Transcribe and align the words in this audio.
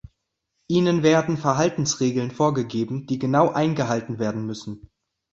Ihnen 0.67 1.03
werden 1.03 1.37
Verhaltensregeln 1.37 2.31
vorgegeben, 2.31 3.05
die 3.05 3.19
genau 3.19 3.49
eingehalten 3.51 4.17
werden 4.17 4.47
müssen. 4.47 4.89